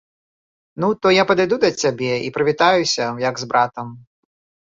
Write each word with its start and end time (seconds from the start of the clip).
Ну, 0.83 0.87
то 1.05 1.11
я 1.21 1.25
падыду 1.31 1.59
да 1.65 1.69
цябе 1.83 2.13
і 2.29 2.33
прывітаюся, 2.37 3.05
як 3.29 3.35
з 3.43 3.49
братам. 3.55 3.87